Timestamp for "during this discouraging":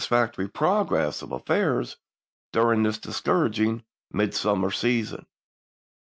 2.51-3.83